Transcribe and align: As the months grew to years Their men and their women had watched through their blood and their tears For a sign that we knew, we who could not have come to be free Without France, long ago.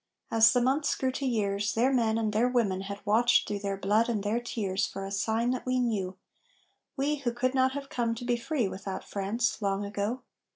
As 0.31 0.51
the 0.51 0.61
months 0.63 0.95
grew 0.95 1.11
to 1.11 1.27
years 1.27 1.75
Their 1.75 1.93
men 1.93 2.17
and 2.17 2.33
their 2.33 2.47
women 2.49 2.81
had 2.81 3.05
watched 3.05 3.47
through 3.47 3.59
their 3.59 3.77
blood 3.77 4.09
and 4.09 4.23
their 4.23 4.39
tears 4.39 4.87
For 4.87 5.05
a 5.05 5.11
sign 5.11 5.51
that 5.51 5.63
we 5.63 5.77
knew, 5.77 6.17
we 6.97 7.17
who 7.17 7.31
could 7.31 7.53
not 7.53 7.73
have 7.73 7.87
come 7.89 8.15
to 8.15 8.25
be 8.25 8.35
free 8.35 8.67
Without 8.67 9.03
France, 9.07 9.61
long 9.61 9.85
ago. 9.85 10.23